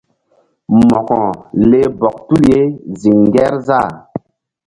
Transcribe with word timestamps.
Mo̧ko 0.79 1.19
leh 1.69 1.87
bɔk 1.99 2.15
tul 2.27 2.41
ye 2.49 2.59
ziŋ 2.99 3.17
Ŋgerzah. 3.27 3.89